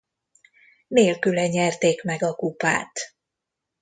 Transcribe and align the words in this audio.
Nélküle 0.87 1.47
nyerték 1.47 2.03
meg 2.03 2.23
a 2.23 2.33
kupát. 2.35 2.99